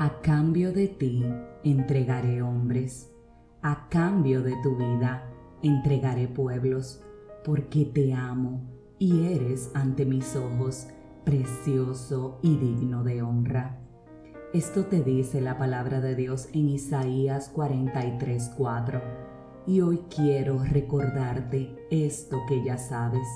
[0.00, 1.22] A cambio de ti
[1.62, 3.12] entregaré hombres,
[3.60, 5.30] a cambio de tu vida
[5.62, 7.04] entregaré pueblos,
[7.44, 8.62] porque te amo
[8.98, 10.86] y eres ante mis ojos
[11.26, 13.78] precioso y digno de honra.
[14.54, 19.02] Esto te dice la palabra de Dios en Isaías 43:4.
[19.66, 23.28] Y hoy quiero recordarte esto que ya sabes.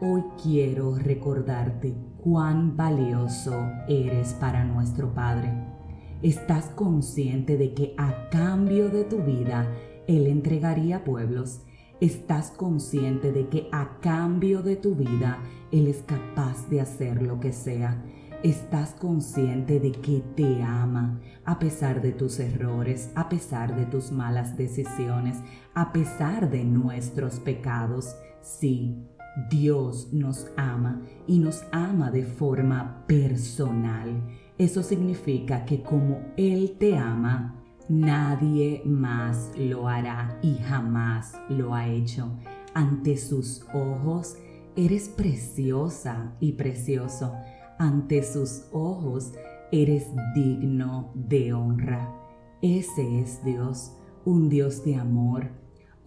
[0.00, 3.52] Hoy quiero recordarte cuán valioso
[3.88, 5.76] eres para nuestro Padre.
[6.22, 9.72] ¿Estás consciente de que a cambio de tu vida
[10.08, 11.60] Él entregaría pueblos?
[12.00, 15.38] ¿Estás consciente de que a cambio de tu vida
[15.70, 18.02] Él es capaz de hacer lo que sea?
[18.42, 24.10] ¿Estás consciente de que te ama a pesar de tus errores, a pesar de tus
[24.10, 25.38] malas decisiones,
[25.74, 28.16] a pesar de nuestros pecados?
[28.42, 29.06] Sí,
[29.50, 34.20] Dios nos ama y nos ama de forma personal.
[34.58, 37.54] Eso significa que como Él te ama,
[37.88, 42.32] nadie más lo hará y jamás lo ha hecho.
[42.74, 44.36] Ante sus ojos
[44.74, 47.34] eres preciosa y precioso.
[47.78, 49.32] Ante sus ojos
[49.70, 52.12] eres digno de honra.
[52.60, 53.92] Ese es Dios,
[54.24, 55.52] un Dios de amor,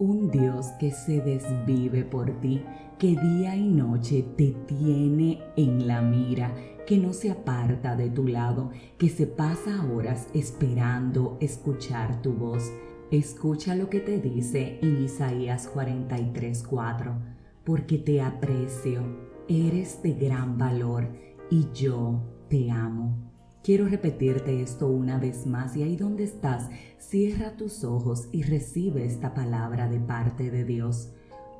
[0.02, 2.64] un Dios que se desvive por ti,
[2.98, 6.52] que día y noche te tiene en la mira,
[6.88, 12.72] que no se aparta de tu lado, que se pasa horas esperando escuchar tu voz.
[13.12, 17.14] Escucha lo que te dice en Isaías 43:4,
[17.62, 19.02] porque te aprecio,
[19.48, 21.08] eres de gran valor
[21.48, 23.31] y yo te amo.
[23.62, 26.68] Quiero repetirte esto una vez más y ahí donde estás,
[26.98, 31.12] cierra tus ojos y recibe esta palabra de parte de Dios,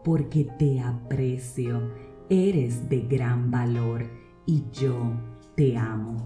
[0.02, 1.92] porque te aprecio,
[2.28, 4.10] eres de gran valor
[4.46, 5.12] y yo
[5.54, 6.16] te amo.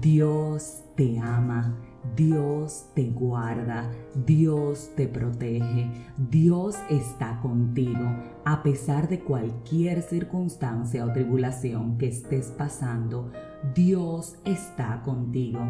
[0.00, 1.78] Dios te ama,
[2.16, 3.90] Dios te guarda,
[4.26, 5.90] Dios te protege,
[6.30, 8.06] Dios está contigo
[8.44, 13.30] a pesar de cualquier circunstancia o tribulación que estés pasando
[13.74, 15.60] Dios está contigo.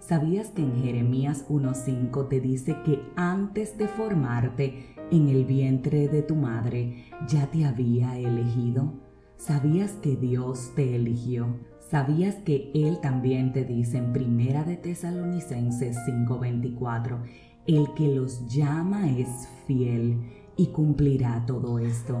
[0.00, 6.22] ¿Sabías que en Jeremías 1.5 te dice que antes de formarte en el vientre de
[6.22, 8.94] tu madre ya te había elegido?
[9.36, 11.58] ¿Sabías que Dios te eligió?
[11.92, 17.18] ¿Sabías que Él también te dice en Primera de Tesalonicenses 5:24,
[17.66, 19.28] el que los llama es
[19.66, 20.16] fiel
[20.56, 22.18] y cumplirá todo esto?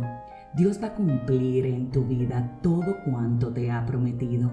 [0.54, 4.50] Dios va a cumplir en tu vida todo cuanto te ha prometido.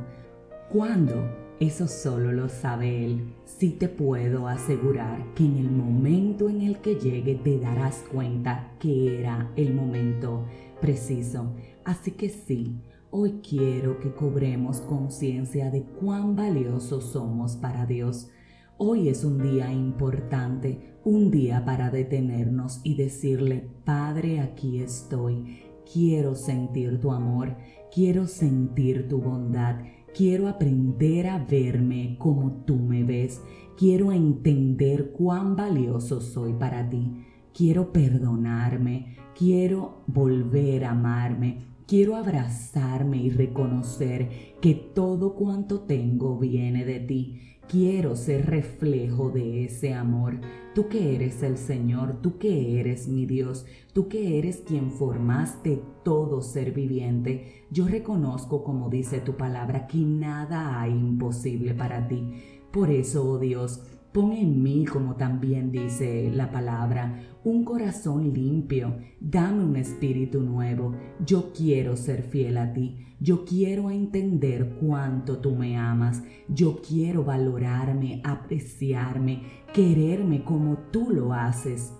[0.71, 1.15] ¿Cuándo?
[1.59, 3.33] Eso solo lo sabe Él.
[3.43, 8.71] Sí te puedo asegurar que en el momento en el que llegue te darás cuenta
[8.79, 10.45] que era el momento
[10.79, 11.51] preciso.
[11.83, 12.79] Así que sí,
[13.11, 18.29] hoy quiero que cobremos conciencia de cuán valiosos somos para Dios.
[18.77, 25.59] Hoy es un día importante, un día para detenernos y decirle, Padre, aquí estoy.
[25.91, 27.55] Quiero sentir tu amor,
[27.91, 29.77] quiero sentir tu bondad
[30.13, 33.41] Quiero aprender a verme como tú me ves.
[33.77, 37.25] Quiero entender cuán valioso soy para ti.
[37.53, 39.17] Quiero perdonarme.
[39.37, 41.67] Quiero volver a amarme.
[41.89, 44.29] Quiero abrazarme y reconocer
[44.61, 47.57] que todo cuanto tengo viene de ti.
[47.67, 50.39] Quiero ser reflejo de ese amor.
[50.75, 55.81] Tú que eres el Señor, tú que eres mi Dios, tú que eres quien formaste
[56.03, 57.65] todo ser viviente.
[57.71, 62.23] Yo reconozco, como dice tu palabra, que nada hay imposible para ti.
[62.71, 68.97] Por eso, oh Dios, Pon en mí, como también dice la palabra, un corazón limpio,
[69.19, 70.95] dame un espíritu nuevo.
[71.23, 77.23] Yo quiero ser fiel a ti, yo quiero entender cuánto tú me amas, yo quiero
[77.23, 79.43] valorarme, apreciarme,
[79.73, 81.93] quererme como tú lo haces,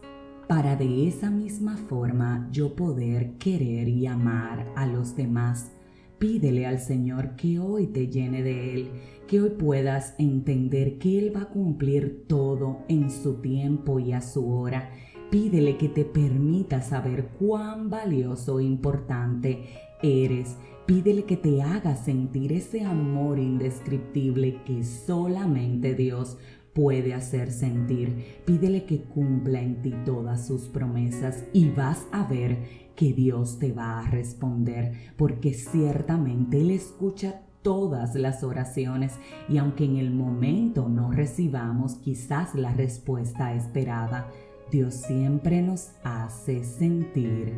[0.48, 5.74] para de esa misma forma yo poder querer y amar a los demás.
[6.19, 8.90] Pídele al Señor que hoy te llene de Él,
[9.25, 14.19] que hoy puedas entender que Él va a cumplir todo en su tiempo y a
[14.19, 14.92] su hora.
[15.31, 19.63] Pídele que te permita saber cuán valioso e importante
[20.01, 20.57] eres.
[20.86, 26.38] Pídele que te haga sentir ese amor indescriptible que solamente Dios
[26.74, 28.42] puede hacer sentir.
[28.45, 33.71] Pídele que cumpla en ti todas sus promesas y vas a ver que Dios te
[33.71, 40.88] va a responder, porque ciertamente Él escucha todas las oraciones y aunque en el momento
[40.89, 44.30] no recibamos quizás la respuesta esperada,
[44.72, 47.54] Dios siempre nos hace sentir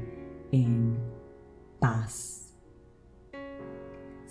[0.51, 0.97] en
[1.79, 2.40] paz.